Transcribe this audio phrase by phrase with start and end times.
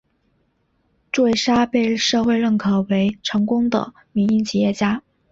[1.11, 5.03] 祝维沙被社会认可为成功的民营企业家。